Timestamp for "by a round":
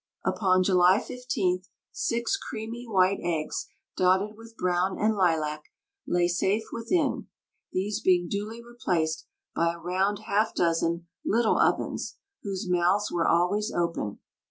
9.55-10.17